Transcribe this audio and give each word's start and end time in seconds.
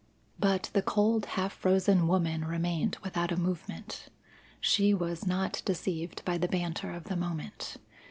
But 0.39 0.71
the 0.73 0.81
cold, 0.81 1.27
half 1.27 1.53
frozen 1.53 2.07
woman 2.07 2.43
remained 2.43 2.97
without 3.03 3.31
a 3.31 3.37
movement. 3.37 4.07
She 4.59 4.95
was 4.95 5.27
not 5.27 5.61
deceived 5.63 6.25
by 6.25 6.39
the 6.39 6.47
banter 6.47 6.91
of 6.91 7.03
the 7.03 7.15
moment. 7.15 7.77